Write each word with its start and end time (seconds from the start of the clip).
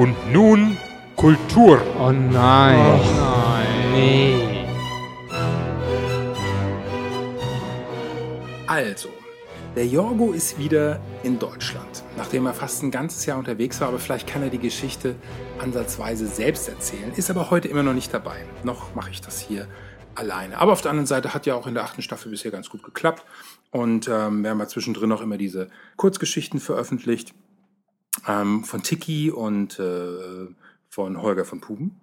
Und 0.00 0.16
nun 0.32 0.78
Kultur. 1.14 1.78
Oh 1.98 2.10
nein. 2.10 2.78
Oh 2.78 3.20
nein. 3.20 3.92
Nee. 3.92 4.64
Also, 8.66 9.10
der 9.76 9.86
Jorgo 9.86 10.32
ist 10.32 10.58
wieder 10.58 11.00
in 11.22 11.38
Deutschland, 11.38 12.02
nachdem 12.16 12.46
er 12.46 12.54
fast 12.54 12.82
ein 12.82 12.90
ganzes 12.90 13.26
Jahr 13.26 13.36
unterwegs 13.36 13.78
war, 13.82 13.88
aber 13.88 13.98
vielleicht 13.98 14.26
kann 14.26 14.42
er 14.42 14.48
die 14.48 14.58
Geschichte 14.58 15.16
ansatzweise 15.58 16.28
selbst 16.28 16.70
erzählen, 16.70 17.12
ist 17.16 17.28
aber 17.28 17.50
heute 17.50 17.68
immer 17.68 17.82
noch 17.82 17.92
nicht 17.92 18.14
dabei. 18.14 18.46
Noch 18.64 18.94
mache 18.94 19.10
ich 19.10 19.20
das 19.20 19.38
hier 19.38 19.68
alleine. 20.14 20.56
Aber 20.56 20.72
auf 20.72 20.80
der 20.80 20.92
anderen 20.92 21.08
Seite 21.08 21.34
hat 21.34 21.44
ja 21.44 21.56
auch 21.56 21.66
in 21.66 21.74
der 21.74 21.84
achten 21.84 22.00
Staffel 22.00 22.30
bisher 22.30 22.50
ganz 22.50 22.70
gut 22.70 22.82
geklappt 22.82 23.22
und 23.70 24.08
ähm, 24.08 24.44
wir 24.44 24.50
haben 24.50 24.60
ja 24.60 24.66
zwischendrin 24.66 25.12
auch 25.12 25.20
immer 25.20 25.36
diese 25.36 25.68
Kurzgeschichten 25.96 26.58
veröffentlicht 26.58 27.34
ähm, 28.26 28.64
von 28.64 28.82
Tiki 28.82 29.30
und 29.30 29.78
äh, 29.78 30.48
von 30.88 31.22
Holger 31.22 31.44
von 31.44 31.60
Puben. 31.60 32.00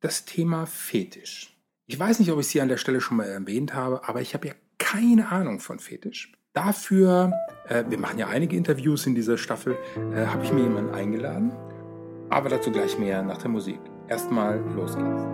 Das 0.00 0.24
Thema 0.24 0.66
Fetisch. 0.66 1.56
Ich 1.86 1.98
weiß 1.98 2.18
nicht, 2.18 2.30
ob 2.30 2.40
ich 2.40 2.46
sie 2.46 2.60
an 2.60 2.68
der 2.68 2.76
Stelle 2.76 3.00
schon 3.00 3.16
mal 3.16 3.26
erwähnt 3.26 3.74
habe, 3.74 4.08
aber 4.08 4.20
ich 4.20 4.34
habe 4.34 4.48
ja 4.48 4.54
keine 4.78 5.30
Ahnung 5.30 5.60
von 5.60 5.78
Fetisch. 5.78 6.32
Dafür, 6.52 7.32
äh, 7.68 7.84
wir 7.88 7.98
machen 7.98 8.18
ja 8.18 8.28
einige 8.28 8.56
Interviews 8.56 9.06
in 9.06 9.14
dieser 9.14 9.38
Staffel, 9.38 9.76
äh, 10.14 10.26
habe 10.26 10.44
ich 10.44 10.52
mir 10.52 10.62
jemanden 10.62 10.94
eingeladen. 10.94 11.52
Aber 12.30 12.48
dazu 12.48 12.70
gleich 12.70 12.98
mehr 12.98 13.22
nach 13.22 13.38
der 13.38 13.50
Musik. 13.50 13.80
Erstmal 14.08 14.58
los 14.74 14.96
geht's. 14.96 15.33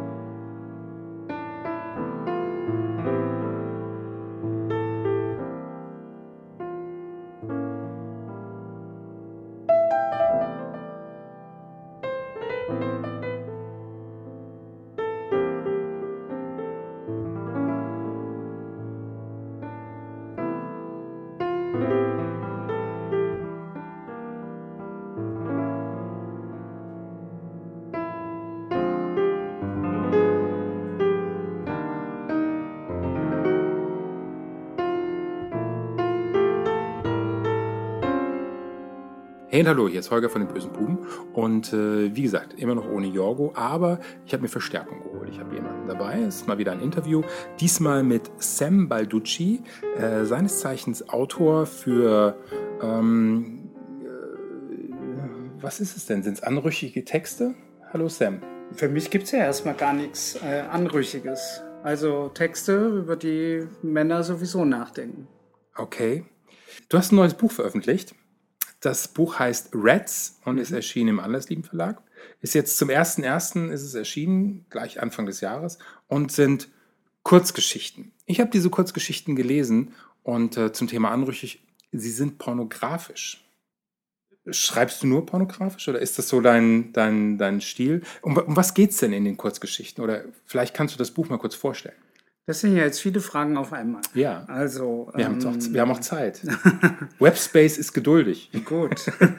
Hey 39.52 39.62
und 39.62 39.66
hallo, 39.66 39.88
hier 39.88 39.98
ist 39.98 40.12
Holger 40.12 40.30
von 40.30 40.42
den 40.42 40.54
Bösen 40.54 40.72
Buben 40.72 40.98
und 41.32 41.72
äh, 41.72 42.14
wie 42.14 42.22
gesagt, 42.22 42.54
immer 42.56 42.76
noch 42.76 42.88
ohne 42.88 43.08
Jorgo, 43.08 43.50
aber 43.56 43.98
ich 44.24 44.32
habe 44.32 44.44
mir 44.44 44.48
Verstärkung 44.48 45.02
geholt. 45.02 45.28
Ich 45.28 45.40
habe 45.40 45.52
jemanden 45.52 45.88
dabei, 45.88 46.20
es 46.20 46.36
ist 46.36 46.46
mal 46.46 46.58
wieder 46.58 46.70
ein 46.70 46.78
Interview, 46.78 47.22
diesmal 47.58 48.04
mit 48.04 48.30
Sam 48.38 48.88
Balducci, 48.88 49.64
äh, 49.96 50.24
seines 50.24 50.60
Zeichens 50.60 51.08
Autor 51.08 51.66
für, 51.66 52.36
ähm, 52.80 53.72
äh, 54.04 55.60
was 55.60 55.80
ist 55.80 55.96
es 55.96 56.06
denn, 56.06 56.22
sind 56.22 56.34
es 56.34 56.44
anrüchige 56.44 57.04
Texte? 57.04 57.56
Hallo 57.92 58.08
Sam. 58.08 58.42
Für 58.70 58.88
mich 58.88 59.10
gibt 59.10 59.24
es 59.24 59.32
ja 59.32 59.40
erstmal 59.40 59.74
gar 59.74 59.94
nichts 59.94 60.38
äh, 60.44 60.60
Anrüchiges. 60.70 61.60
Also 61.82 62.28
Texte, 62.28 62.86
über 62.86 63.16
die 63.16 63.66
Männer 63.82 64.22
sowieso 64.22 64.64
nachdenken. 64.64 65.26
Okay. 65.74 66.24
Du 66.88 66.96
hast 66.96 67.10
ein 67.10 67.16
neues 67.16 67.34
Buch 67.34 67.50
veröffentlicht. 67.50 68.14
Das 68.80 69.08
Buch 69.08 69.38
heißt 69.38 69.70
Rats 69.74 70.40
und 70.44 70.58
ist 70.58 70.72
erschienen 70.72 71.10
im 71.10 71.20
Anderslieben 71.20 71.64
Verlag. 71.64 72.02
Ist 72.40 72.54
jetzt 72.54 72.78
zum 72.78 72.88
1.1. 72.88 73.70
ist 73.70 73.82
es 73.82 73.94
erschienen, 73.94 74.64
gleich 74.70 75.02
Anfang 75.02 75.26
des 75.26 75.40
Jahres, 75.40 75.78
und 76.08 76.32
sind 76.32 76.68
Kurzgeschichten. 77.22 78.12
Ich 78.24 78.40
habe 78.40 78.50
diese 78.50 78.70
Kurzgeschichten 78.70 79.36
gelesen 79.36 79.92
und 80.22 80.56
äh, 80.56 80.72
zum 80.72 80.88
Thema 80.88 81.10
anrüchig, 81.10 81.62
sie 81.92 82.10
sind 82.10 82.38
pornografisch. 82.38 83.44
Schreibst 84.50 85.02
du 85.02 85.06
nur 85.06 85.26
pornografisch 85.26 85.86
oder 85.88 85.98
ist 85.98 86.18
das 86.18 86.28
so 86.28 86.40
dein, 86.40 86.92
dein, 86.94 87.36
dein 87.36 87.60
Stil? 87.60 88.02
Um, 88.22 88.38
um 88.38 88.56
was 88.56 88.72
geht 88.72 88.90
es 88.90 88.96
denn 88.96 89.12
in 89.12 89.24
den 89.24 89.36
Kurzgeschichten? 89.36 90.02
Oder 90.02 90.24
vielleicht 90.46 90.74
kannst 90.74 90.94
du 90.94 90.98
das 90.98 91.10
Buch 91.10 91.28
mal 91.28 91.38
kurz 91.38 91.54
vorstellen. 91.54 91.96
Das 92.50 92.58
sind 92.58 92.74
ja 92.74 92.82
jetzt 92.82 93.00
viele 93.00 93.20
Fragen 93.20 93.56
auf 93.56 93.72
einmal. 93.72 94.02
Ja. 94.12 94.42
Also. 94.48 95.08
Wir, 95.14 95.26
ähm, 95.26 95.36
haben, 95.36 95.46
auch, 95.46 95.72
wir 95.72 95.80
haben 95.82 95.90
auch 95.92 96.00
Zeit. 96.00 96.42
Webspace 97.20 97.78
ist 97.78 97.92
geduldig. 97.92 98.50
Gut. 98.64 99.06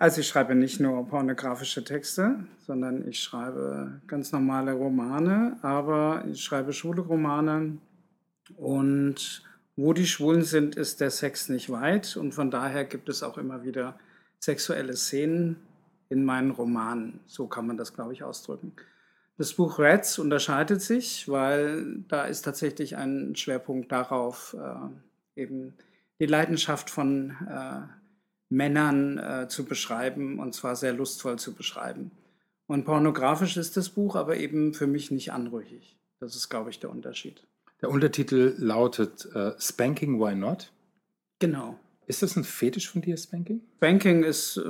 Also 0.00 0.20
ich 0.20 0.26
schreibe 0.26 0.56
nicht 0.56 0.80
nur 0.80 1.06
pornografische 1.06 1.84
Texte, 1.84 2.40
sondern 2.66 3.06
ich 3.06 3.20
schreibe 3.20 4.00
ganz 4.08 4.32
normale 4.32 4.72
Romane, 4.72 5.58
aber 5.62 6.24
ich 6.28 6.42
schreibe 6.42 6.72
schwule 6.72 7.02
Romane 7.02 7.78
und 8.56 9.44
wo 9.76 9.92
die 9.92 10.08
Schwulen 10.08 10.42
sind, 10.42 10.74
ist 10.74 11.00
der 11.00 11.10
Sex 11.10 11.48
nicht 11.48 11.70
weit 11.70 12.16
und 12.16 12.34
von 12.34 12.50
daher 12.50 12.84
gibt 12.84 13.08
es 13.10 13.22
auch 13.22 13.38
immer 13.38 13.62
wieder 13.62 13.96
sexuelle 14.40 14.96
Szenen 14.96 15.54
in 16.08 16.24
meinen 16.24 16.50
Romanen. 16.50 17.20
So 17.28 17.46
kann 17.46 17.68
man 17.68 17.76
das, 17.76 17.94
glaube 17.94 18.12
ich, 18.12 18.24
ausdrücken. 18.24 18.72
Das 19.38 19.54
Buch 19.54 19.78
Rats 19.78 20.18
unterscheidet 20.18 20.82
sich, 20.82 21.28
weil 21.28 22.04
da 22.08 22.24
ist 22.24 22.42
tatsächlich 22.42 22.96
ein 22.96 23.34
Schwerpunkt 23.34 23.90
darauf, 23.90 24.54
äh, 24.58 25.40
eben 25.40 25.74
die 26.20 26.26
Leidenschaft 26.26 26.90
von 26.90 27.36
äh, 27.48 27.80
Männern 28.50 29.18
äh, 29.18 29.48
zu 29.48 29.64
beschreiben 29.64 30.38
und 30.38 30.54
zwar 30.54 30.76
sehr 30.76 30.92
lustvoll 30.92 31.38
zu 31.38 31.54
beschreiben. 31.54 32.10
Und 32.66 32.84
pornografisch 32.84 33.56
ist 33.56 33.76
das 33.76 33.88
Buch 33.88 34.14
aber 34.16 34.36
eben 34.36 34.74
für 34.74 34.86
mich 34.86 35.10
nicht 35.10 35.32
anrüchig. 35.32 35.96
Das 36.20 36.36
ist, 36.36 36.48
glaube 36.48 36.70
ich, 36.70 36.78
der 36.78 36.90
Unterschied. 36.90 37.42
Der 37.80 37.90
Untertitel 37.90 38.54
lautet 38.58 39.26
äh, 39.34 39.52
Spanking 39.58 40.20
Why 40.20 40.34
Not? 40.36 40.70
Genau. 41.40 41.78
Ist 42.06 42.22
das 42.22 42.36
ein 42.36 42.44
Fetisch 42.44 42.90
von 42.90 43.00
dir, 43.00 43.16
Spanking? 43.16 43.60
Spanking 43.76 44.24
ist, 44.24 44.60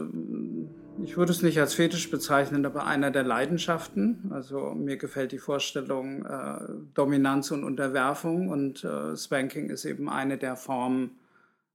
ich 1.03 1.16
würde 1.16 1.32
es 1.32 1.43
nicht 1.43 1.59
als 1.59 1.75
Fetisch 1.75 2.10
bezeichnen, 2.10 2.66
aber 2.66 2.87
einer 2.87 3.10
der 3.10 3.22
Leidenschaften. 3.22 4.31
Also 4.31 4.75
mir 4.75 4.97
gefällt 4.97 5.32
die 5.32 5.38
Vorstellung 5.38 6.25
äh, 6.26 6.59
Dominanz 6.94 7.50
und 7.50 7.65
Unterwerfung 7.65 8.48
und 8.48 8.84
äh, 8.84 9.16
Spanking 9.16 9.70
ist 9.70 9.84
eben 9.84 10.09
eine 10.09 10.37
der 10.37 10.56
Formen, 10.56 11.19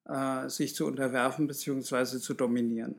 äh, 0.05 0.47
sich 0.47 0.75
zu 0.75 0.85
unterwerfen 0.85 1.47
bzw. 1.47 2.19
zu 2.19 2.33
dominieren. 2.33 2.95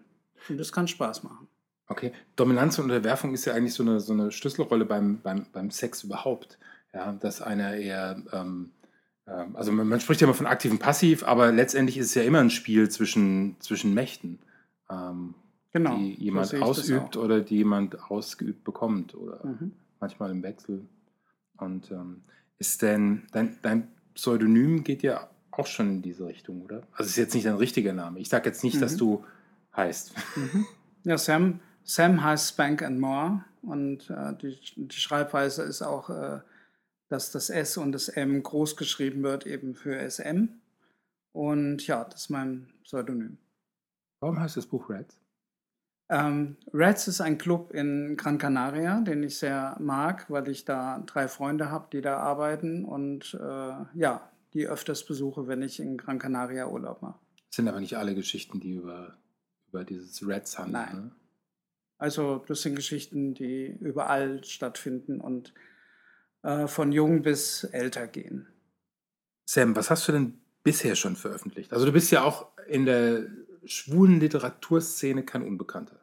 Und 0.49 0.59
das 0.59 0.73
kann 0.73 0.89
Spaß 0.89 1.23
machen. 1.23 1.49
Okay, 1.87 2.13
Dominanz 2.37 2.79
und 2.79 2.85
Unterwerfung 2.87 3.33
ist 3.33 3.47
ja 3.47 3.55
eigentlich 3.55 3.75
so 3.75 3.83
eine, 3.83 4.01
so 4.01 4.13
eine 4.13 4.31
Schlüsselrolle 4.31 4.85
beim, 4.85 5.21
beim, 5.23 5.47
beim 5.53 5.71
Sex 5.71 6.05
überhaupt. 6.05 6.59
Ja, 6.93 7.13
dass 7.13 7.43
einer 7.43 7.77
eher, 7.77 8.23
ähm, 8.33 8.73
äh, 8.78 8.78
also 9.55 9.73
man, 9.73 10.01
spricht 10.01 10.21
ja 10.21 10.27
immer 10.27 10.35
von 10.35 10.47
aktiv 10.47 10.71
und 10.71 10.79
passiv, 10.79 11.23
aber 11.23 11.53
letztendlich 11.53 11.99
ist 11.99 12.07
es 12.07 12.15
ja 12.15 12.23
immer 12.23 12.41
ein 12.41 12.51
Spiel 12.51 12.89
zwischen, 12.89 13.57
zwischen 13.61 13.95
Mächten, 13.95 14.39
ähm, 14.91 15.35
genau, 15.73 15.97
die 15.97 16.15
jemand 16.15 16.55
ausübt 16.55 17.17
oder 17.17 17.41
die 17.41 17.57
jemand 17.57 18.11
ausgeübt 18.11 18.65
bekommt 18.65 19.15
oder 19.15 19.45
mhm. 19.45 19.73
manchmal 20.01 20.31
im 20.31 20.43
Wechsel. 20.43 20.87
Und 21.59 21.91
ähm, 21.91 22.23
ist 22.59 22.83
denn, 22.83 23.27
dein, 23.33 23.59
dein 23.63 23.89
Pseudonym 24.15 24.85
geht 24.85 25.03
ja 25.03 25.29
auch 25.51 25.67
schon 25.67 25.91
in 25.91 26.03
diese 26.03 26.27
Richtung, 26.27 26.63
oder? 26.63 26.83
Also 26.93 27.09
ist 27.09 27.17
jetzt 27.17 27.35
nicht 27.35 27.47
dein 27.47 27.57
richtiger 27.57 27.93
Name. 27.93 28.21
Ich 28.21 28.29
sage 28.29 28.49
jetzt 28.49 28.63
nicht, 28.65 28.77
mhm. 28.77 28.81
dass 28.81 28.97
du 28.97 29.25
heißt. 29.77 30.15
Mhm. 30.37 30.67
Ja, 31.05 31.19
Sam, 31.19 31.61
Sam 31.85 32.23
heißt 32.23 32.51
Spank 32.51 32.83
and 32.83 32.99
More 33.01 33.45
und 33.63 34.11
äh, 34.11 34.35
die, 34.41 34.59
die, 34.77 34.97
Schreibweise 34.97 35.63
ist 35.63 35.83
auch, 35.83 36.11
äh, 36.11 36.41
dass 37.09 37.31
das 37.31 37.51
S 37.51 37.77
und 37.77 37.93
das 37.93 38.09
M 38.09 38.43
groß 38.43 38.77
geschrieben 38.77 39.23
wird, 39.23 39.47
eben 39.47 39.75
für 39.75 39.99
SM. 39.99 40.49
Und 41.33 41.87
ja, 41.87 42.05
das 42.05 42.23
ist 42.23 42.31
mein 42.31 42.69
Pseudonym. 42.85 43.39
Warum 44.21 44.41
heißt 44.41 44.57
das 44.57 44.67
Buch 44.67 44.91
Reds? 44.91 45.19
Ähm, 46.11 46.57
Reds 46.73 47.07
ist 47.07 47.21
ein 47.21 47.37
Club 47.37 47.73
in 47.73 48.17
Gran 48.17 48.39
Canaria, 48.39 49.01
den 49.01 49.23
ich 49.23 49.39
sehr 49.39 49.77
mag, 49.79 50.31
weil 50.31 50.49
ich 50.49 50.65
da 50.65 51.03
drei 51.07 51.29
Freunde 51.29 51.71
habe, 51.71 51.89
die 51.93 52.01
da 52.01 52.17
arbeiten 52.17 52.85
und 52.85 53.35
äh, 53.35 53.75
ja, 53.95 54.31
die 54.55 54.67
öfters 54.67 55.05
besuche, 55.05 55.47
wenn 55.47 55.61
ich 55.61 55.81
in 55.81 55.99
Gran 55.99 56.19
Canaria 56.19 56.67
Urlaub 56.67 57.03
mache. 57.03 57.19
Das 57.49 57.57
sind 57.57 57.69
aber 57.69 57.81
nicht 57.81 57.97
alle 57.97 58.15
Geschichten, 58.15 58.59
die 58.59 58.73
über, 58.73 59.19
über 59.69 59.85
dieses 59.85 60.27
Reds 60.27 60.59
handeln. 60.59 60.73
Nein. 60.73 60.97
Ne? 60.97 61.11
Also 61.99 62.43
das 62.47 62.63
sind 62.63 62.77
Geschichten, 62.77 63.35
die 63.35 63.67
überall 63.67 64.43
stattfinden 64.45 65.21
und 65.21 65.53
äh, 66.43 66.67
von 66.67 66.93
jung 66.93 67.23
bis 67.23 67.65
älter 67.65 68.07
gehen. 68.07 68.47
Sam, 69.45 69.75
was 69.77 69.91
hast 69.91 70.07
du 70.09 70.13
denn 70.13 70.39
bisher 70.63 70.95
schon 70.95 71.17
veröffentlicht? 71.17 71.73
Also 71.73 71.87
du 71.87 71.93
bist 71.93 72.11
ja 72.11 72.23
auch 72.23 72.47
in 72.67 72.85
der 72.85 73.27
schwulen 73.65 74.21
Literaturszene 74.21 75.23
kein 75.25 75.43
Unbekannter. 75.43 76.01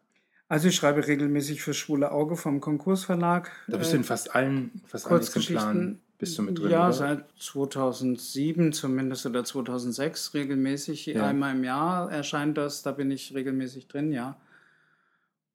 Also 0.48 0.68
ich 0.68 0.76
schreibe 0.76 1.06
regelmäßig 1.08 1.62
für 1.64 1.74
Schwule 1.74 2.12
Auge 2.12 2.36
vom 2.36 2.62
Konkursverlag. 2.62 3.52
Da 3.68 3.78
bist 3.78 3.92
du 3.92 3.98
in 3.98 4.04
äh, 4.04 4.06
fast 4.06 4.36
allen, 4.36 4.82
fast 4.86 5.08
allen 5.08 5.22
Exemplaren 5.22 6.02
bist 6.18 6.38
du 6.38 6.44
mit 6.44 6.58
drin, 6.60 6.72
Ja, 6.72 6.86
oder? 6.86 6.94
seit 6.94 7.26
2007 7.40 8.72
zumindest 8.74 9.26
oder 9.26 9.44
2006 9.44 10.34
regelmäßig. 10.34 11.08
Ja. 11.08 11.26
Einmal 11.28 11.56
im 11.56 11.64
Jahr 11.64 12.12
erscheint 12.12 12.58
das, 12.58 12.84
da 12.84 12.92
bin 12.92 13.12
ich 13.12 13.34
regelmäßig 13.34 13.88
drin, 13.88 14.12
ja. 14.12 14.38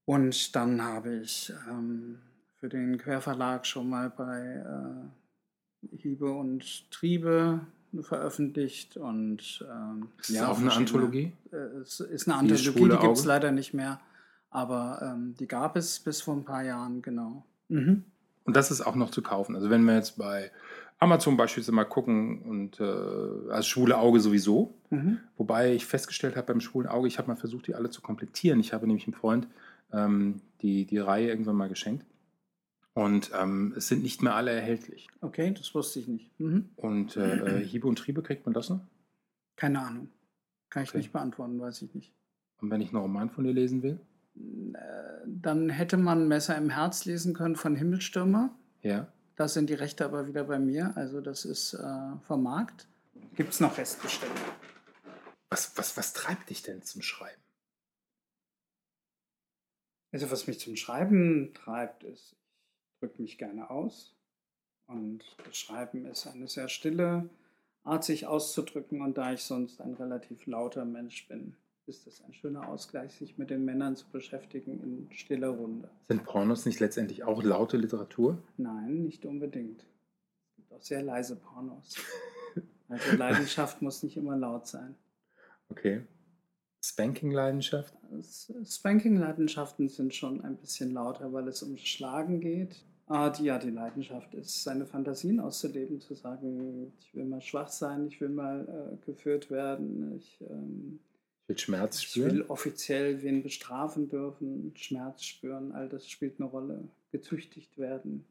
Und 0.04 0.56
dann 0.56 0.82
habe 0.82 1.14
ich 1.16 1.52
ähm, 1.68 2.18
für 2.60 2.68
den 2.68 2.98
Querverlag 2.98 3.66
schon 3.66 3.88
mal 3.88 4.10
bei 4.10 4.62
äh, 5.82 5.96
Hiebe 5.96 6.30
und 6.30 6.90
Triebe 6.90 7.60
veröffentlicht 8.02 8.96
und 8.96 9.64
ähm, 9.68 10.08
Ist 10.20 10.30
das 10.36 10.42
auch 10.42 10.58
eine 10.60 10.72
Anthologie? 10.72 11.32
Äh, 11.50 11.56
es 11.56 12.00
ist 12.00 12.28
eine 12.28 12.36
Anthologie, 12.36 12.64
schwule 12.64 12.96
die 12.96 13.00
gibt 13.00 13.16
es 13.16 13.24
leider 13.24 13.50
nicht 13.50 13.74
mehr, 13.74 13.98
aber 14.50 15.00
ähm, 15.02 15.34
die 15.40 15.48
gab 15.48 15.76
es 15.76 15.98
bis 15.98 16.20
vor 16.20 16.34
ein 16.36 16.44
paar 16.44 16.62
Jahren, 16.62 17.02
genau. 17.02 17.44
Mhm. 17.68 18.04
Und 18.44 18.56
das 18.56 18.70
ist 18.70 18.82
auch 18.82 18.94
noch 18.94 19.10
zu 19.10 19.22
kaufen. 19.22 19.56
Also 19.56 19.70
wenn 19.70 19.82
wir 19.84 19.94
jetzt 19.94 20.18
bei 20.18 20.50
Amazon 20.98 21.36
beispielsweise 21.36 21.72
mal 21.72 21.84
gucken 21.84 22.42
und 22.42 22.78
äh, 22.78 23.50
als 23.50 23.66
schwule 23.66 23.96
Auge 23.98 24.20
sowieso, 24.20 24.74
Mhm. 24.92 25.18
wobei 25.36 25.72
ich 25.72 25.86
festgestellt 25.86 26.34
habe 26.36 26.48
beim 26.48 26.60
schwulen 26.60 26.88
Auge, 26.88 27.06
ich 27.06 27.18
habe 27.18 27.28
mal 27.28 27.36
versucht, 27.36 27.68
die 27.68 27.76
alle 27.76 27.90
zu 27.90 28.02
komplettieren. 28.02 28.58
Ich 28.58 28.72
habe 28.72 28.88
nämlich 28.88 29.06
einem 29.06 29.14
Freund 29.14 29.46
ähm, 29.92 30.40
die, 30.62 30.84
die 30.84 30.98
Reihe 30.98 31.28
irgendwann 31.28 31.54
mal 31.54 31.68
geschenkt. 31.68 32.04
Und 32.94 33.30
ähm, 33.34 33.72
es 33.76 33.88
sind 33.88 34.02
nicht 34.02 34.22
mehr 34.22 34.34
alle 34.34 34.50
erhältlich. 34.50 35.08
Okay, 35.20 35.52
das 35.56 35.74
wusste 35.74 36.00
ich 36.00 36.08
nicht. 36.08 36.38
Mhm. 36.40 36.70
Und 36.76 37.16
äh, 37.16 37.60
äh, 37.60 37.64
Hiebe 37.64 37.86
und 37.86 37.98
Triebe 37.98 38.22
kriegt 38.22 38.44
man 38.46 38.52
das 38.52 38.68
noch? 38.68 38.80
Keine 39.56 39.80
Ahnung. 39.80 40.08
Kann 40.70 40.82
ich 40.82 40.90
Okay. 40.90 40.98
nicht 40.98 41.12
beantworten, 41.12 41.60
weiß 41.60 41.82
ich 41.82 41.94
nicht. 41.94 42.12
Und 42.60 42.70
wenn 42.70 42.80
ich 42.80 42.88
einen 42.88 42.98
Roman 43.02 43.30
von 43.30 43.44
dir 43.44 43.52
lesen 43.52 43.82
will? 43.82 44.00
Äh, 44.74 45.26
Dann 45.26 45.70
hätte 45.70 45.96
man 45.96 46.28
Messer 46.28 46.56
im 46.56 46.70
Herz 46.70 47.04
lesen 47.04 47.32
können 47.34 47.56
von 47.56 47.74
Himmelstürmer. 47.76 48.54
Ja. 48.82 49.06
Da 49.36 49.48
sind 49.48 49.70
die 49.70 49.74
Rechte 49.74 50.04
aber 50.04 50.26
wieder 50.26 50.44
bei 50.44 50.58
mir. 50.58 50.92
Also 50.96 51.20
das 51.20 51.44
ist 51.44 51.74
äh, 51.74 52.16
vom 52.22 52.42
Markt. 52.42 52.86
Gibt 53.36 53.52
es 53.52 53.60
noch 53.60 53.78
Restbestände? 53.78 54.34
Was, 55.48 55.76
was, 55.76 55.96
was 55.96 56.12
treibt 56.12 56.50
dich 56.50 56.62
denn 56.62 56.82
zum 56.82 57.02
Schreiben? 57.02 57.40
Also 60.12 60.30
was 60.30 60.46
mich 60.46 60.58
zum 60.60 60.76
Schreiben 60.76 61.52
treibt, 61.54 62.02
ist, 62.04 62.36
drücke 63.00 63.20
mich 63.20 63.38
gerne 63.38 63.70
aus. 63.70 64.14
Und 64.86 65.24
das 65.44 65.56
Schreiben 65.56 66.06
ist 66.06 66.26
eine 66.26 66.48
sehr 66.48 66.68
stille 66.68 67.28
Art, 67.84 68.04
sich 68.04 68.26
auszudrücken. 68.26 69.02
Und 69.02 69.18
da 69.18 69.32
ich 69.32 69.42
sonst 69.42 69.80
ein 69.80 69.94
relativ 69.94 70.46
lauter 70.46 70.84
Mensch 70.84 71.26
bin, 71.28 71.54
ist 71.86 72.06
es 72.06 72.22
ein 72.22 72.32
schöner 72.34 72.68
Ausgleich, 72.68 73.12
sich 73.12 73.38
mit 73.38 73.50
den 73.50 73.64
Männern 73.64 73.96
zu 73.96 74.08
beschäftigen 74.10 74.80
in 74.80 75.12
stiller 75.12 75.48
Runde. 75.48 75.88
Sind 76.08 76.24
Pornos 76.24 76.66
nicht 76.66 76.80
letztendlich 76.80 77.24
auch 77.24 77.42
laute 77.42 77.76
Literatur? 77.76 78.42
Nein, 78.56 79.02
nicht 79.02 79.26
unbedingt. 79.26 79.80
Es 79.80 80.56
gibt 80.56 80.72
auch 80.72 80.82
sehr 80.82 81.02
leise 81.02 81.36
Pornos. 81.36 81.96
Also 82.88 83.16
Leidenschaft 83.16 83.82
muss 83.82 84.02
nicht 84.02 84.16
immer 84.16 84.36
laut 84.36 84.66
sein. 84.66 84.96
Okay. 85.68 86.02
Spanking-Leidenschaft? 86.82 87.94
Spanking-Leidenschaften 88.64 89.88
sind 89.88 90.12
schon 90.12 90.40
ein 90.40 90.56
bisschen 90.56 90.92
lauter, 90.92 91.32
weil 91.32 91.46
es 91.46 91.62
um 91.62 91.76
Schlagen 91.76 92.40
geht. 92.40 92.84
Ah, 93.12 93.28
die, 93.28 93.42
ja, 93.42 93.58
die 93.58 93.70
Leidenschaft 93.70 94.34
ist, 94.34 94.62
seine 94.62 94.86
Fantasien 94.86 95.40
auszuleben, 95.40 96.00
zu 96.00 96.14
sagen, 96.14 96.92
ich 97.00 97.12
will 97.12 97.24
mal 97.24 97.40
schwach 97.40 97.66
sein, 97.68 98.06
ich 98.06 98.20
will 98.20 98.28
mal 98.28 98.68
äh, 98.68 99.04
geführt 99.04 99.50
werden, 99.50 100.14
ich, 100.16 100.40
ähm, 100.48 101.00
Ich 101.42 101.48
will 101.48 101.58
Schmerz 101.58 102.00
ich 102.00 102.16
will 102.16 102.30
spüren. 102.30 102.44
offiziell 102.48 103.20
wen 103.22 103.42
bestrafen 103.42 104.08
dürfen, 104.08 104.72
Schmerz 104.76 105.24
spüren, 105.24 105.72
all 105.72 105.88
das 105.88 106.08
spielt 106.08 106.38
eine 106.38 106.48
Rolle, 106.48 106.88
gezüchtigt 107.10 107.76
werden. 107.78 108.24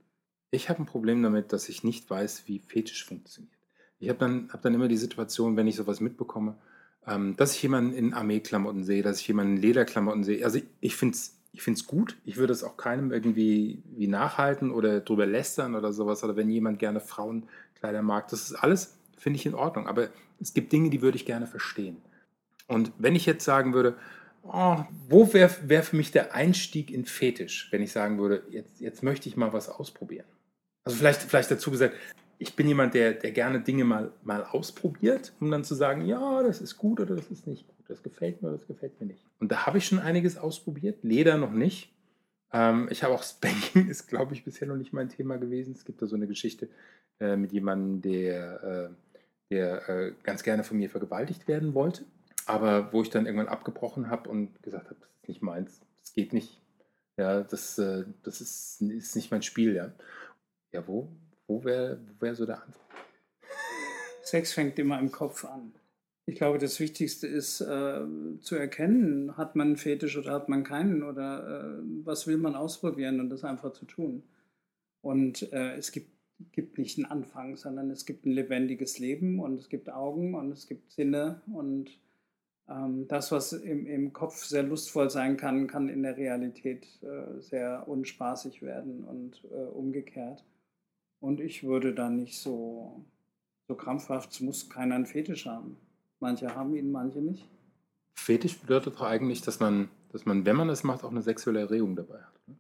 Ich 0.52 0.70
habe 0.70 0.82
ein 0.82 0.86
Problem 0.86 1.22
damit, 1.24 1.52
dass 1.52 1.68
ich 1.68 1.84
nicht 1.84 2.10
weiß, 2.10 2.44
wie 2.48 2.60
Fetisch 2.60 3.04
funktioniert. 3.06 3.54
Ich 4.00 4.08
habe 4.08 4.20
dann, 4.20 4.50
hab 4.54 4.62
dann 4.62 4.74
immer 4.74 4.88
die 4.88 4.96
Situation, 4.96 5.58
wenn 5.58 5.68
ich 5.68 5.76
sowas 5.76 6.00
mitbekomme, 6.00 6.56
ähm, 7.06 7.36
dass 7.36 7.54
ich 7.54 7.62
jemanden 7.62 7.92
in 7.94 8.14
Armeeklamotten 8.14 8.86
sehe, 8.86 9.04
dass 9.04 9.20
ich 9.20 9.28
jemanden 9.28 9.58
in 9.58 9.62
Lederklamotten 9.62 10.24
sehe. 10.24 10.46
Also 10.46 10.60
ich, 10.60 10.66
ich 10.80 10.96
finde 10.96 11.16
es 11.16 11.39
ich 11.52 11.62
find's 11.62 11.88
gut. 11.88 12.18
Ich 12.26 12.38
würde 12.38 12.54
es 12.54 12.64
auch 12.64 12.78
keinem 12.78 13.12
irgendwie 13.12 13.82
wie 13.96 14.08
nachhalten 14.08 14.72
oder 14.72 15.00
drüber 15.02 15.26
lästern 15.26 15.76
oder 15.76 15.94
sowas. 15.94 16.24
Oder 16.24 16.36
wenn 16.36 16.50
jemand 16.50 16.80
gerne 16.80 17.00
Frauenkleider 17.00 18.02
mag, 18.02 18.28
das 18.28 18.52
ist 18.52 18.56
alles, 18.56 18.98
finde 19.18 19.38
ich 19.38 19.46
in 19.46 19.56
Ordnung. 19.56 19.88
Aber 19.88 20.10
es 20.40 20.54
gibt 20.54 20.72
Dinge, 20.72 20.90
die 20.90 21.02
würde 21.02 21.18
ich 21.18 21.26
gerne 21.26 21.48
verstehen. 21.48 21.98
Und 22.68 22.92
wenn 22.98 23.16
ich 23.16 23.26
jetzt 23.26 23.44
sagen 23.44 23.74
würde, 23.74 23.98
oh, 24.44 24.78
wo 25.08 25.34
wäre 25.34 25.54
wär 25.64 25.84
für 25.84 25.96
mich 25.96 26.12
der 26.12 26.36
Einstieg 26.36 26.92
in 26.92 27.06
Fetisch, 27.06 27.68
wenn 27.72 27.82
ich 27.82 27.92
sagen 27.92 28.20
würde, 28.20 28.44
jetzt, 28.52 28.80
jetzt 28.80 29.04
möchte 29.04 29.28
ich 29.28 29.36
mal 29.36 29.54
was 29.54 29.70
ausprobieren? 29.70 30.26
Also 30.84 30.98
vielleicht, 30.98 31.22
vielleicht 31.24 31.52
dazu 31.52 31.72
gesagt, 31.72 31.96
ich 32.42 32.56
bin 32.56 32.68
jemand, 32.68 32.94
der, 32.94 33.14
der 33.14 33.32
gerne 33.32 33.60
Dinge 33.60 33.84
mal, 33.84 34.14
mal 34.24 34.44
ausprobiert, 34.44 35.34
um 35.42 35.52
dann 35.52 35.66
zu 35.66 35.76
sagen, 35.76 36.06
ja, 36.06 36.42
das 36.42 36.62
ist 36.62 36.78
gut 36.78 37.02
oder 37.02 37.16
das 37.16 37.30
ist 37.30 37.46
nicht 37.46 37.68
gut. 37.68 37.76
Das 37.90 38.02
gefällt 38.02 38.42
mir 38.42 38.48
oder 38.48 38.58
das 38.58 38.68
gefällt 38.68 39.00
mir 39.02 39.08
nicht. 39.08 39.26
Und 39.40 39.52
da 39.52 39.66
habe 39.66 39.78
ich 39.78 39.86
schon 39.86 40.00
einiges 40.00 40.38
ausprobiert. 40.38 41.04
Leder 41.04 41.38
noch 41.38 41.52
nicht. 41.52 41.92
Ähm, 42.54 42.88
ich 42.92 43.04
habe 43.04 43.14
auch 43.14 43.24
Spanking, 43.24 43.88
ist 43.90 44.08
glaube 44.08 44.34
ich 44.34 44.46
bisher 44.46 44.68
noch 44.68 44.78
nicht 44.78 44.94
mein 44.94 45.10
Thema 45.10 45.38
gewesen. 45.38 45.74
Es 45.76 45.84
gibt 45.84 46.02
da 46.02 46.08
so 46.08 46.16
eine 46.16 46.28
Geschichte 46.28 46.70
äh, 47.20 47.36
mit 47.36 47.52
jemandem, 47.52 48.02
der, 48.02 48.64
äh, 48.64 49.54
der 49.54 49.90
äh, 49.90 50.14
ganz 50.24 50.42
gerne 50.42 50.64
von 50.64 50.78
mir 50.78 50.90
vergewaltigt 50.90 51.48
werden 51.48 51.74
wollte. 51.74 52.06
Aber 52.46 52.94
wo 52.94 53.02
ich 53.02 53.10
dann 53.10 53.26
irgendwann 53.26 53.50
abgebrochen 53.50 54.10
habe 54.10 54.30
und 54.30 54.64
gesagt 54.64 54.86
habe, 54.86 55.00
das 55.02 55.10
ist 55.10 55.28
nicht 55.28 55.42
meins, 55.42 55.82
das 56.02 56.14
geht 56.14 56.32
nicht. 56.32 56.62
Ja, 57.18 57.42
das, 57.42 57.78
äh, 57.80 58.06
das 58.24 58.40
ist, 58.40 58.82
ist 58.82 59.16
nicht 59.18 59.30
mein 59.30 59.42
Spiel, 59.42 59.76
ja. 59.76 59.92
Ja, 60.72 60.88
wo, 60.88 61.10
wo 61.50 61.64
wäre 61.64 62.00
wo 62.08 62.22
wär 62.22 62.36
so 62.36 62.46
der 62.46 62.64
Anfang? 62.64 62.82
Sex 64.22 64.54
fängt 64.54 64.78
immer 64.80 65.00
im 65.00 65.12
Kopf 65.12 65.44
an. 65.44 65.74
Ich 66.28 66.36
glaube, 66.36 66.60
das 66.60 66.80
Wichtigste 66.80 67.26
ist 67.26 67.60
äh, 67.62 68.02
zu 68.42 68.56
erkennen, 68.56 69.36
hat 69.36 69.56
man 69.56 69.70
einen 69.70 69.78
Fetisch 69.78 70.16
oder 70.16 70.32
hat 70.32 70.48
man 70.48 70.64
keinen 70.64 71.02
oder 71.02 71.80
äh, 71.80 71.84
was 72.04 72.28
will 72.28 72.38
man 72.38 72.54
ausprobieren 72.54 73.20
und 73.20 73.30
das 73.30 73.44
einfach 73.44 73.74
zu 73.74 73.86
tun. 73.86 74.22
Und 75.02 75.52
äh, 75.52 75.74
es 75.76 75.92
gibt, 75.92 76.12
gibt 76.52 76.78
nicht 76.78 77.00
einen 77.00 77.08
Anfang, 77.08 77.58
sondern 77.58 77.90
es 77.90 78.06
gibt 78.06 78.28
ein 78.28 78.32
lebendiges 78.32 79.00
Leben 79.00 79.40
und 79.40 79.60
es 79.60 79.70
gibt 79.70 79.90
Augen 79.90 80.36
und 80.36 80.52
es 80.52 80.68
gibt 80.68 80.92
Sinne 80.92 81.42
und 81.52 81.90
ähm, 82.70 83.08
das, 83.08 83.32
was 83.32 83.54
im, 83.54 83.88
im 83.88 84.14
Kopf 84.14 84.44
sehr 84.44 84.64
lustvoll 84.64 85.10
sein 85.10 85.36
kann, 85.36 85.66
kann 85.66 85.90
in 85.90 86.04
der 86.04 86.18
Realität 86.18 86.86
äh, 87.02 87.42
sehr 87.42 87.88
unspaßig 87.88 88.62
werden 88.62 89.04
und 89.04 89.44
äh, 89.52 89.56
umgekehrt. 89.56 90.44
Und 91.20 91.42
ich 91.42 91.64
würde 91.64 91.94
da 91.94 92.10
nicht 92.10 92.40
so 92.40 93.04
so 93.70 93.76
krampfhaft, 93.76 94.32
es 94.32 94.42
muss 94.42 94.68
keiner 94.68 94.96
einen 94.96 95.06
Fetisch 95.06 95.46
haben. 95.46 95.78
Manche 96.20 96.56
haben 96.56 96.76
ihn, 96.76 96.92
manche 96.92 97.20
nicht. 97.20 97.48
Fetisch 98.16 98.58
bedeutet 98.58 98.96
doch 98.96 99.04
eigentlich, 99.04 99.42
dass 99.42 99.60
man, 99.60 99.90
dass 100.12 100.26
man, 100.26 100.44
wenn 100.46 100.56
man 100.56 100.70
es 100.70 100.84
macht, 100.84 101.04
auch 101.04 101.12
eine 101.12 101.22
sexuelle 101.22 101.60
Erregung 101.62 101.96
dabei 101.96 102.18
hat. 102.18 102.48
ne? 102.48 102.56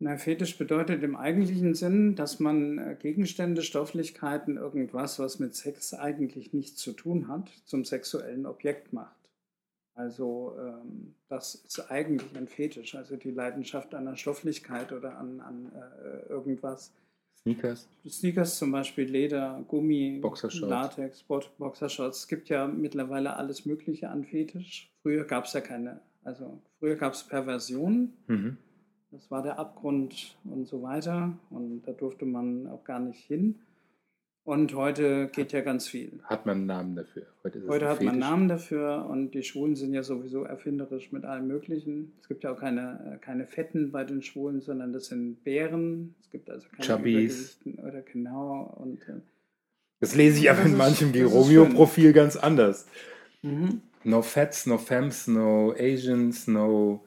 Na, 0.00 0.16
Fetisch 0.16 0.56
bedeutet 0.56 1.02
im 1.02 1.16
eigentlichen 1.16 1.74
Sinn, 1.74 2.14
dass 2.14 2.40
man 2.40 2.78
äh, 2.78 2.96
Gegenstände, 2.98 3.62
Stofflichkeiten, 3.62 4.56
irgendwas, 4.56 5.18
was 5.18 5.38
mit 5.38 5.54
Sex 5.54 5.92
eigentlich 5.92 6.54
nichts 6.54 6.80
zu 6.80 6.92
tun 6.92 7.28
hat, 7.28 7.50
zum 7.66 7.84
sexuellen 7.84 8.46
Objekt 8.46 8.92
macht. 8.94 9.16
Also 9.94 10.56
ähm, 10.58 11.14
das 11.28 11.56
ist 11.56 11.90
eigentlich 11.90 12.34
ein 12.36 12.48
Fetisch, 12.48 12.94
also 12.94 13.16
die 13.16 13.32
Leidenschaft 13.32 13.94
an 13.94 14.06
der 14.06 14.16
Stofflichkeit 14.16 14.92
oder 14.92 15.18
an, 15.18 15.40
an 15.40 15.72
äh, 15.74 16.28
irgendwas. 16.30 16.92
Sneakers. 17.42 17.88
Sneakers 18.08 18.58
zum 18.58 18.72
Beispiel, 18.72 19.04
Leder, 19.04 19.64
Gummi, 19.68 20.18
Boxershorts. 20.20 20.70
Latex, 20.70 21.22
Boxershorts. 21.22 22.20
Es 22.20 22.28
gibt 22.28 22.48
ja 22.48 22.66
mittlerweile 22.66 23.36
alles 23.36 23.64
Mögliche 23.64 24.10
an 24.10 24.24
Fetisch. 24.24 24.90
Früher 25.02 25.24
gab 25.24 25.44
es 25.44 25.52
ja 25.52 25.60
keine, 25.60 26.00
also 26.24 26.60
früher 26.78 26.96
gab 26.96 27.14
es 27.14 27.24
Perversion. 27.24 28.12
Mhm. 28.26 28.58
Das 29.10 29.30
war 29.30 29.42
der 29.42 29.58
Abgrund 29.58 30.36
und 30.44 30.66
so 30.66 30.82
weiter. 30.82 31.32
Und 31.50 31.82
da 31.86 31.92
durfte 31.92 32.26
man 32.26 32.66
auch 32.66 32.84
gar 32.84 33.00
nicht 33.00 33.20
hin. 33.24 33.60
Und 34.48 34.74
heute 34.74 35.28
geht 35.28 35.52
ja 35.52 35.60
ganz 35.60 35.86
viel. 35.88 36.20
Hat 36.24 36.46
man 36.46 36.56
einen 36.56 36.66
Namen 36.66 36.96
dafür. 36.96 37.26
Heute, 37.44 37.62
Heute 37.68 37.84
ein 37.84 37.90
hat 37.90 37.98
man 38.00 38.08
einen. 38.12 38.18
Namen 38.20 38.48
dafür 38.48 39.04
und 39.10 39.32
die 39.32 39.42
Schwulen 39.42 39.76
sind 39.76 39.92
ja 39.92 40.02
sowieso 40.02 40.44
erfinderisch 40.44 41.12
mit 41.12 41.26
allem 41.26 41.48
Möglichen. 41.48 42.12
Es 42.22 42.28
gibt 42.28 42.44
ja 42.44 42.52
auch 42.54 42.58
keine, 42.58 43.16
äh, 43.16 43.18
keine 43.18 43.46
Fetten 43.46 43.92
bei 43.92 44.04
den 44.04 44.22
Schwulen, 44.22 44.62
sondern 44.62 44.94
das 44.94 45.08
sind 45.08 45.44
Bären. 45.44 46.14
Es 46.22 46.30
gibt 46.30 46.48
also 46.48 46.66
keine 46.70 46.82
Chubbies. 46.82 47.60
Oder 47.86 48.00
genau. 48.00 48.74
Und, 48.78 49.02
äh, 49.06 49.20
Das 50.00 50.14
lese 50.14 50.38
ich 50.38 50.50
aber 50.50 50.62
in 50.62 50.72
ist- 50.72 50.78
manchem 50.78 51.12
das 51.12 51.20
ist 51.20 51.32
Romeo-Profil 51.34 52.14
ganz 52.14 52.36
anders. 52.36 52.86
mhm. 53.42 53.82
No 54.04 54.22
Fats, 54.22 54.64
no 54.64 54.78
Femmes, 54.78 55.26
no 55.26 55.74
Asians, 55.78 56.46
no. 56.46 57.04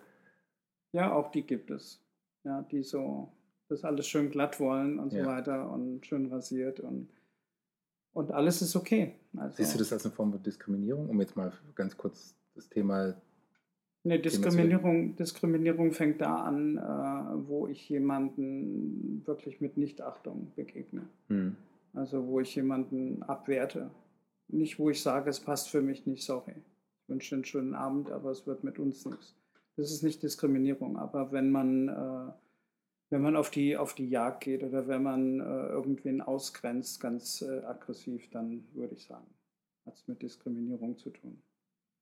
Ja, 0.94 1.12
auch 1.12 1.32
die 1.32 1.42
gibt 1.42 1.72
es. 1.72 2.00
Ja, 2.44 2.62
die 2.72 2.84
so 2.84 3.32
das 3.68 3.84
alles 3.84 4.06
schön 4.08 4.30
glatt 4.30 4.60
wollen 4.60 5.00
und 5.00 5.12
Ja. 5.12 5.24
so 5.24 5.30
weiter 5.30 5.72
und 5.72 6.06
schön 6.06 6.28
rasiert 6.28 6.80
und, 6.82 7.08
und 8.14 8.32
alles 8.32 8.62
ist 8.62 8.76
okay. 8.76 9.16
Also, 9.38 9.58
Siehst 9.58 9.76
du 9.76 9.80
das 9.80 9.94
als 9.94 10.06
eine 10.06 10.14
Form 10.14 10.32
von 10.32 10.44
Diskriminierung? 10.44 11.10
Um 11.10 11.20
jetzt 11.22 11.36
mal 11.36 11.52
ganz 11.76 11.96
kurz 11.98 12.36
das 12.56 12.70
Thema. 12.70 13.16
Nee, 14.04 14.18
Diskriminierung, 14.18 15.16
Diskriminierung 15.16 15.92
fängt 15.92 16.22
da 16.22 16.38
an, 16.38 16.78
äh, 16.78 17.48
wo 17.48 17.68
ich 17.68 17.88
jemanden 17.88 19.22
wirklich 19.26 19.62
mit 19.62 19.78
Nichtachtung 19.78 20.52
begegne. 20.56 21.04
Hm. 21.28 21.56
Also 21.94 22.28
wo 22.28 22.40
ich 22.40 22.56
jemanden 22.56 23.22
abwerte. 23.24 23.92
Nicht, 24.48 24.80
wo 24.80 24.90
ich 24.90 25.02
sage, 25.02 25.30
es 25.30 25.40
passt 25.40 25.70
für 25.70 25.82
mich 25.82 26.06
nicht, 26.06 26.24
sorry. 26.24 26.56
Ich 27.04 27.10
wünsche 27.10 27.30
dir 27.30 27.36
einen 27.38 27.46
schönen 27.46 27.76
Abend, 27.76 28.12
aber 28.12 28.32
es 28.32 28.48
wird 28.48 28.64
mit 28.64 28.80
uns 28.80 29.06
nichts. 29.06 29.36
das 29.78 29.92
ist 29.92 30.04
nicht 30.04 30.24
Diskriminierung, 30.24 30.98
aber 30.98 31.32
wenn 31.32 31.52
man, 31.52 31.88
äh, 31.88 32.32
wenn 33.12 33.22
man 33.22 33.36
auf, 33.36 33.52
die, 33.52 33.78
auf 33.78 33.94
die 33.94 34.10
Jagd 34.10 34.46
geht 34.46 34.64
oder 34.64 34.88
wenn 34.88 35.04
man 35.04 35.40
äh, 35.42 35.44
irgendwen 35.44 36.22
ausgrenzt, 36.22 37.02
ganz 37.02 37.42
äh, 37.42 37.64
aggressiv, 37.66 38.30
dann 38.32 38.64
würde 38.74 38.96
ich 38.96 39.04
sagen, 39.04 39.28
hat 39.86 39.96
es 39.96 40.08
mit 40.08 40.22
Diskriminierung 40.22 40.98
zu 40.98 41.10
tun. 41.10 41.42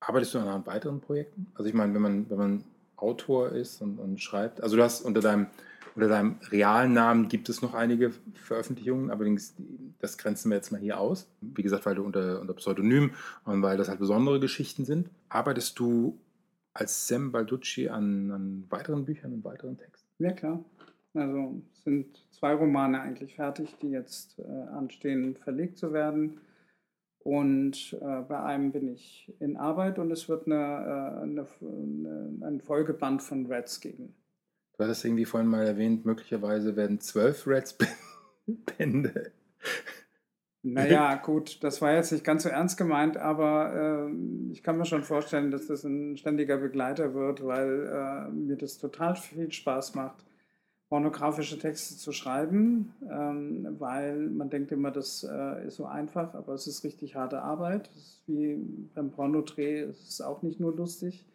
Arbeitest 0.02 0.36
du 0.36 0.40
an 0.40 0.66
weiteren 0.66 1.02
Projekten? 1.02 1.48
Also 1.56 1.68
ich 1.68 1.74
meine, 1.74 1.94
wenn 1.96 2.02
man, 2.02 2.30
wenn 2.30 2.38
man 2.38 2.64
Autor 2.96 3.50
ist 3.50 3.82
und, 3.82 3.98
und 3.98 4.22
schreibt, 4.22 4.62
also 4.62 4.76
du 4.76 4.84
hast 4.84 5.02
unter 5.02 5.20
deinem, 5.20 5.48
unter 5.96 6.08
deinem 6.08 6.38
realen 6.52 6.94
Namen 6.94 7.28
gibt 7.28 7.50
es 7.50 7.62
noch 7.64 7.74
einige 7.74 8.12
Veröffentlichungen, 8.36 9.10
allerdings 9.10 9.56
das 10.00 10.18
grenzen 10.18 10.50
wir 10.52 10.58
jetzt 10.58 10.72
mal 10.72 10.80
hier 10.80 11.00
aus. 11.00 11.28
Wie 11.42 11.64
gesagt, 11.64 11.88
weil 11.88 11.96
du 11.96 12.04
unter, 12.04 12.40
unter 12.40 12.54
Pseudonym 12.54 13.12
und 13.46 13.64
weil 13.64 13.78
das 13.78 13.90
halt 13.90 14.00
besondere 14.00 14.40
Geschichten 14.40 14.86
sind. 14.86 15.10
Arbeitest 15.28 15.80
du 15.80 16.20
als 16.74 17.08
Sam 17.08 17.32
Balducci 17.32 17.90
an, 17.90 18.32
an 18.32 18.66
weiteren 18.70 19.06
Büchern 19.06 19.34
und 19.34 19.44
weiteren 19.44 19.78
Texten? 19.78 20.08
Ja, 20.20 20.32
klar. 20.34 20.64
Also 21.14 21.62
es 21.74 21.84
sind 21.84 22.24
zwei 22.32 22.54
Romane 22.54 23.02
eigentlich 23.02 23.36
fertig, 23.36 23.76
die 23.82 23.90
jetzt 23.90 24.40
äh, 24.40 24.44
anstehen, 24.44 25.36
verlegt 25.36 25.78
zu 25.78 25.92
werden. 25.92 26.40
Und 27.20 27.98
äh, 28.00 28.22
bei 28.22 28.42
einem 28.42 28.72
bin 28.72 28.94
ich 28.94 29.34
in 29.40 29.58
Arbeit 29.58 30.00
und 30.00 30.12
es 30.12 30.30
wird 30.30 30.46
eine, 30.46 30.56
äh, 30.56 31.22
eine, 31.24 31.48
eine, 31.62 32.48
ein 32.48 32.62
Folgeband 32.62 33.22
von 33.22 33.46
Reds 33.48 33.82
geben. 33.82 34.16
Du 34.78 34.84
hattest 34.84 35.04
irgendwie 35.04 35.26
vorhin 35.26 35.50
mal 35.50 35.66
erwähnt, 35.66 36.06
möglicherweise 36.06 36.76
werden 36.76 37.00
zwölf 37.00 37.46
Reds-Bände. 37.48 39.32
Naja, 40.62 41.16
gut, 41.16 41.64
das 41.64 41.82
war 41.82 41.94
jetzt 41.94 42.12
nicht 42.12 42.26
ganz 42.26 42.44
so 42.44 42.50
ernst 42.50 42.78
gemeint, 42.78 43.16
aber 43.16 44.10
äh, 44.10 44.52
ich 44.52 44.62
kann 44.62 44.78
mir 44.78 44.84
schon 44.84 45.06
vorstellen, 45.06 45.52
dass 45.52 45.68
das 45.68 45.86
ein 45.86 46.18
ständiger 46.18 46.58
Begleiter 46.58 47.14
wird, 47.14 47.46
weil 47.46 47.88
äh, 47.88 48.30
mir 48.30 48.58
das 48.58 48.78
total 48.78 49.16
viel 49.16 49.50
Spaß 49.54 49.96
macht 49.96 50.29
pornografische 50.90 51.60
Texte 51.60 51.96
zu 51.98 52.12
schreiben, 52.12 52.94
ähm, 53.10 53.76
weil 53.80 54.18
man 54.30 54.50
denkt 54.50 54.72
immer, 54.72 54.90
das 54.90 55.24
äh, 55.24 55.68
ist 55.68 55.76
so 55.76 55.86
einfach, 55.86 56.34
aber 56.34 56.54
es 56.56 56.66
ist 56.66 56.84
richtig 56.84 57.16
harte 57.16 57.44
Arbeit. 57.44 57.92
Wie 58.26 58.56
beim 58.96 59.12
Pornodreh, 59.12 59.82
es 59.82 60.10
ist 60.10 60.22
auch 60.22 60.42
nicht 60.42 60.60
nur 60.60 60.76
lustig. 60.76 61.28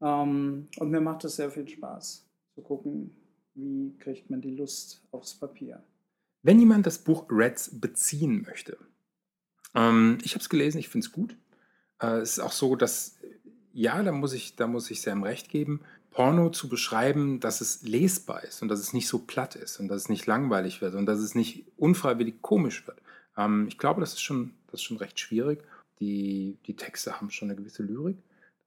Ähm, 0.00 0.68
und 0.78 0.90
mir 0.90 1.00
macht 1.00 1.24
es 1.24 1.36
sehr 1.36 1.50
viel 1.50 1.68
Spaß 1.68 2.24
zu 2.54 2.62
gucken, 2.62 3.16
wie 3.54 3.96
kriegt 3.98 4.30
man 4.30 4.40
die 4.40 4.54
Lust 4.54 5.02
aufs 5.10 5.34
Papier. 5.34 5.82
Wenn 6.42 6.60
jemand 6.60 6.86
das 6.86 6.98
Buch 6.98 7.26
Reds 7.30 7.80
beziehen 7.80 8.42
möchte, 8.42 8.78
ähm, 9.74 10.18
ich 10.22 10.34
habe 10.34 10.42
es 10.42 10.48
gelesen, 10.48 10.78
ich 10.78 10.88
finde 10.88 11.06
es 11.06 11.12
gut. 11.12 11.36
Äh, 12.00 12.18
es 12.18 12.32
ist 12.32 12.38
auch 12.38 12.52
so, 12.52 12.76
dass, 12.76 13.17
ja, 13.78 14.02
da 14.02 14.10
muss 14.10 14.32
ich, 14.32 14.56
da 14.56 14.66
muss 14.66 14.90
ich 14.90 15.02
Sam 15.02 15.22
recht 15.22 15.48
geben, 15.48 15.82
Porno 16.10 16.50
zu 16.50 16.68
beschreiben, 16.68 17.38
dass 17.38 17.60
es 17.60 17.82
lesbar 17.82 18.42
ist 18.42 18.60
und 18.60 18.66
dass 18.66 18.80
es 18.80 18.92
nicht 18.92 19.06
so 19.06 19.20
platt 19.20 19.54
ist 19.54 19.78
und 19.78 19.86
dass 19.86 20.02
es 20.02 20.08
nicht 20.08 20.26
langweilig 20.26 20.80
wird 20.80 20.96
und 20.96 21.06
dass 21.06 21.20
es 21.20 21.36
nicht 21.36 21.64
unfreiwillig 21.76 22.42
komisch 22.42 22.88
wird. 22.88 23.00
Ähm, 23.36 23.66
ich 23.68 23.78
glaube, 23.78 24.00
das 24.00 24.14
ist, 24.14 24.22
schon, 24.22 24.52
das 24.66 24.80
ist 24.80 24.82
schon 24.82 24.96
recht 24.96 25.20
schwierig. 25.20 25.62
Die, 26.00 26.58
die 26.66 26.74
Texte 26.74 27.20
haben 27.20 27.30
schon 27.30 27.50
eine 27.50 27.56
gewisse 27.56 27.84
Lyrik, 27.84 28.16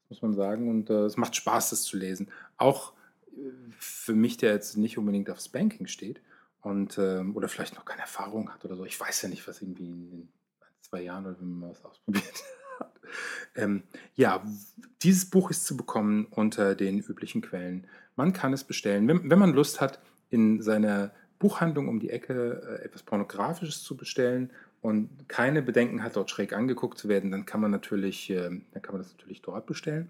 muss 0.08 0.22
man 0.22 0.34
sagen. 0.34 0.70
Und 0.70 0.90
äh, 0.90 1.04
es 1.04 1.18
macht 1.18 1.36
Spaß, 1.36 1.72
das 1.72 1.84
zu 1.84 1.98
lesen. 1.98 2.30
Auch 2.56 2.94
äh, 3.34 3.52
für 3.80 4.16
mich, 4.16 4.38
der 4.38 4.54
jetzt 4.54 4.78
nicht 4.78 4.98
unbedingt 4.98 5.30
aufs 5.30 5.50
Banking 5.50 5.88
steht 5.88 6.22
und, 6.62 6.98
äh, 6.98 7.20
oder 7.34 7.50
vielleicht 7.50 7.76
noch 7.76 7.84
keine 7.84 8.04
Erfahrung 8.04 8.50
hat 8.54 8.64
oder 8.64 8.78
so. 8.78 8.86
Ich 8.86 8.98
weiß 8.98 9.24
ja 9.24 9.30
nicht, 9.30 9.46
was 9.46 9.62
irgendwie 9.62 9.88
in, 9.88 10.10
in 10.14 10.30
zwei 10.80 11.02
Jahren 11.02 11.26
oder 11.26 11.38
wenn 11.38 11.60
man 11.60 11.72
was 11.72 11.84
ausprobiert 11.84 12.44
ähm, 13.56 13.84
ja, 14.16 14.44
dieses 15.02 15.30
Buch 15.30 15.50
ist 15.50 15.66
zu 15.66 15.76
bekommen 15.76 16.28
unter 16.32 16.76
den 16.76 17.00
üblichen 17.00 17.42
Quellen. 17.42 17.88
Man 18.16 18.34
kann 18.34 18.54
es 18.54 18.64
bestellen, 18.64 19.08
wenn, 19.08 19.30
wenn 19.30 19.40
man 19.40 19.54
Lust 19.54 19.82
hat, 19.82 20.00
in 20.30 20.62
seiner 20.62 21.12
Buchhandlung 21.40 21.88
um 21.88 22.00
die 22.00 22.10
Ecke 22.10 22.80
äh, 22.80 22.86
etwas 22.86 23.04
Pornografisches 23.04 23.84
zu 23.84 23.98
bestellen 23.98 24.52
und 24.82 25.28
keine 25.28 25.62
Bedenken 25.62 26.04
hat, 26.04 26.16
dort 26.16 26.30
schräg 26.30 26.54
angeguckt 26.54 26.98
zu 26.98 27.10
werden, 27.10 27.32
dann 27.32 27.46
kann 27.46 27.62
man 27.62 27.72
natürlich, 27.72 28.30
äh, 28.30 28.50
dann 28.72 28.82
kann 28.82 28.94
man 28.94 29.02
das 29.02 29.12
natürlich 29.12 29.42
dort 29.42 29.66
bestellen. 29.66 30.10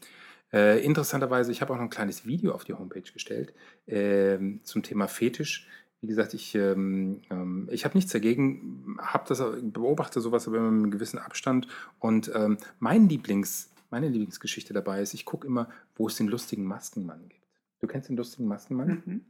Äh, 0.54 0.84
interessanterweise, 0.84 1.52
ich 1.52 1.62
habe 1.62 1.74
auch 1.74 1.78
noch 1.78 1.84
ein 1.84 1.90
kleines 1.90 2.26
Video 2.26 2.54
auf 2.54 2.64
die 2.64 2.74
Homepage 2.74 3.02
gestellt 3.02 3.54
äh, 3.88 4.38
zum 4.64 4.84
Thema 4.84 5.08
Fetisch. 5.08 5.68
Wie 6.02 6.08
gesagt, 6.08 6.34
ich, 6.34 6.56
ähm, 6.56 7.22
ähm, 7.30 7.70
ich 7.72 7.86
habe 7.86 7.96
nichts 7.96 8.12
dagegen, 8.12 8.98
habe 9.00 9.24
das, 9.28 9.44
beobachte 9.62 10.20
sowas 10.20 10.48
aber 10.48 10.58
immer 10.58 10.72
mit 10.72 10.84
einem 10.84 10.92
gewissen 10.92 11.20
Abstand. 11.20 11.68
Und 12.00 12.32
ähm, 12.34 12.58
mein 12.80 13.08
Lieblings, 13.08 13.70
meine 13.92 14.10
Lieblingsgeschichte 14.10 14.74
dabei 14.74 15.02
ist, 15.02 15.14
ich 15.14 15.26
gucke 15.26 15.46
immer, 15.46 15.70
wo 15.96 16.08
es 16.08 16.16
den 16.16 16.28
lustigen 16.28 16.66
Maskenmann 16.66 17.30
gibt. 17.30 17.48
Du 17.82 17.88
kennst 17.88 18.10
den 18.10 18.18
lustigen 18.18 18.48
Maskenmann? 18.48 19.04
Mhm. 19.06 19.22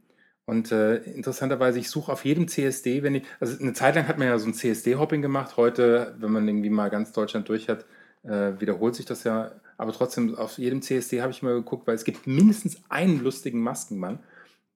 Und 0.44 0.72
äh, 0.72 0.96
interessanterweise, 0.96 1.78
ich 1.78 1.88
suche 1.88 2.10
auf 2.10 2.24
jedem 2.24 2.48
CSD, 2.48 3.02
wenn 3.02 3.16
ich, 3.16 3.24
also 3.38 3.62
eine 3.62 3.74
Zeit 3.74 3.94
lang 3.94 4.08
hat 4.08 4.18
man 4.18 4.26
ja 4.26 4.38
so 4.38 4.48
ein 4.48 4.54
CSD-Hopping 4.54 5.22
gemacht. 5.22 5.56
Heute, 5.56 6.16
wenn 6.18 6.32
man 6.32 6.48
irgendwie 6.48 6.70
mal 6.70 6.90
ganz 6.90 7.12
Deutschland 7.12 7.48
durch 7.48 7.68
hat, 7.68 7.84
äh, 8.22 8.60
wiederholt 8.60 8.94
sich 8.94 9.06
das 9.06 9.24
ja 9.24 9.52
aber 9.82 9.92
trotzdem, 9.92 10.36
auf 10.36 10.58
jedem 10.58 10.80
CSD 10.80 11.22
habe 11.22 11.32
ich 11.32 11.42
mal 11.42 11.54
geguckt, 11.54 11.88
weil 11.88 11.96
es 11.96 12.04
gibt 12.04 12.28
mindestens 12.28 12.80
einen 12.88 13.20
lustigen 13.20 13.60
Maskenmann. 13.60 14.20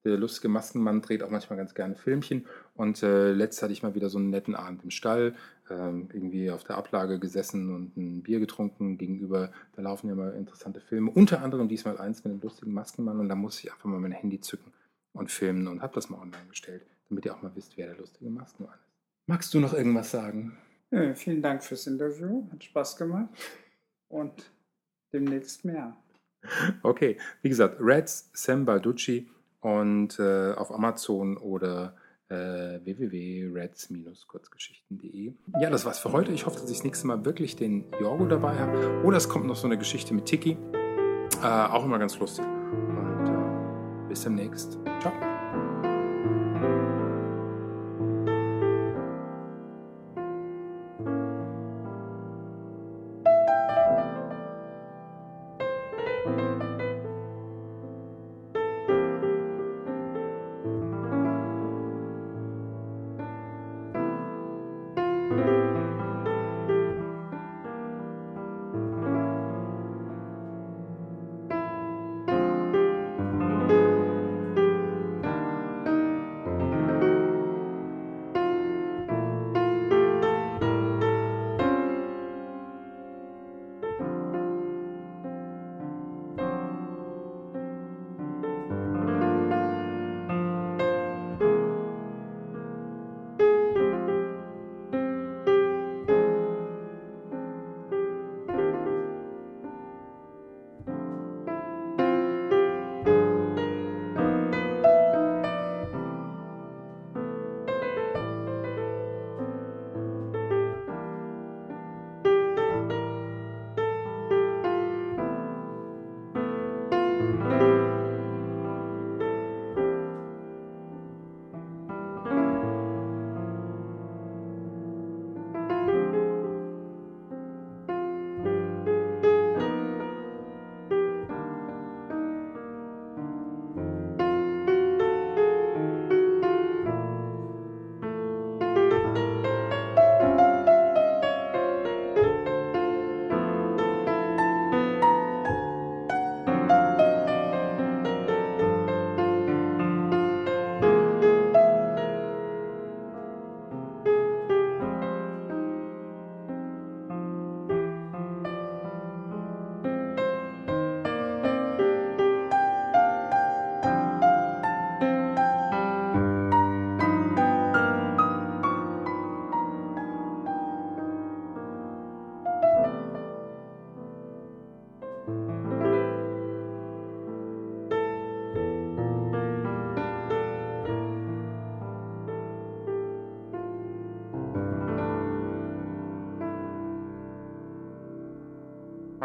Der 0.04 0.16
lustige 0.16 0.48
Maskenmann 0.48 1.00
dreht 1.00 1.22
auch 1.22 1.30
manchmal 1.30 1.56
ganz 1.56 1.74
gerne 1.74 1.94
Filmchen. 1.94 2.44
Und 2.74 3.04
äh, 3.04 3.32
letzt 3.32 3.62
hatte 3.62 3.72
ich 3.72 3.84
mal 3.84 3.94
wieder 3.94 4.08
so 4.08 4.18
einen 4.18 4.30
netten 4.30 4.56
Abend 4.56 4.82
im 4.82 4.90
Stall, 4.90 5.36
ähm, 5.70 6.08
irgendwie 6.12 6.50
auf 6.50 6.64
der 6.64 6.76
Ablage 6.76 7.20
gesessen 7.20 7.72
und 7.72 7.96
ein 7.96 8.22
Bier 8.24 8.40
getrunken. 8.40 8.98
Gegenüber, 8.98 9.52
da 9.76 9.82
laufen 9.82 10.08
ja 10.08 10.16
mal 10.16 10.32
interessante 10.34 10.80
Filme. 10.80 11.12
Unter 11.12 11.40
anderem 11.40 11.68
diesmal 11.68 11.98
eins 11.98 12.24
mit 12.24 12.32
dem 12.32 12.40
lustigen 12.40 12.72
Maskenmann. 12.72 13.20
Und 13.20 13.28
da 13.28 13.36
muss 13.36 13.62
ich 13.62 13.70
einfach 13.70 13.86
mal 13.86 14.00
mein 14.00 14.10
Handy 14.10 14.40
zücken 14.40 14.72
und 15.12 15.30
filmen 15.30 15.68
und 15.68 15.82
habe 15.82 15.94
das 15.94 16.10
mal 16.10 16.20
online 16.20 16.46
gestellt, 16.48 16.84
damit 17.08 17.24
ihr 17.24 17.32
auch 17.32 17.42
mal 17.42 17.54
wisst, 17.54 17.76
wer 17.76 17.86
der 17.86 17.96
lustige 17.96 18.28
Maskenmann 18.28 18.74
ist. 18.74 18.92
Magst 19.26 19.54
du 19.54 19.60
noch 19.60 19.72
irgendwas 19.72 20.10
sagen? 20.10 20.56
Ja, 20.96 21.14
vielen 21.14 21.42
Dank 21.42 21.62
fürs 21.62 21.86
Interview. 21.86 22.48
Hat 22.50 22.64
Spaß 22.64 22.96
gemacht. 22.96 23.28
Und 24.08 24.50
demnächst 25.12 25.64
mehr. 25.64 25.96
Okay, 26.82 27.18
wie 27.42 27.48
gesagt, 27.48 27.76
Reds, 27.80 28.30
Sam 28.32 28.64
Balducci 28.64 29.28
und 29.60 30.18
äh, 30.18 30.52
auf 30.52 30.72
Amazon 30.72 31.36
oder 31.36 31.94
äh, 32.28 32.80
www.reds-kurzgeschichten.de. 32.84 35.34
Ja, 35.60 35.70
das 35.70 35.84
war's 35.84 35.98
für 35.98 36.12
heute. 36.12 36.30
Ich 36.32 36.46
hoffe, 36.46 36.60
dass 36.60 36.70
ich 36.70 36.76
das 36.78 36.84
nächste 36.84 37.08
Mal 37.08 37.24
wirklich 37.24 37.56
den 37.56 37.86
Jorgo 38.00 38.26
dabei 38.26 38.56
habe. 38.56 39.02
Oder 39.04 39.16
es 39.16 39.28
kommt 39.28 39.46
noch 39.46 39.56
so 39.56 39.66
eine 39.66 39.76
Geschichte 39.76 40.14
mit 40.14 40.26
Tiki. 40.26 40.56
Äh, 41.42 41.46
auch 41.46 41.84
immer 41.84 41.98
ganz 41.98 42.16
lustig. 42.18 42.46
Und 42.46 43.28
äh, 43.28 44.08
bis 44.08 44.22
demnächst. 44.22 44.78
Ciao. 45.00 45.12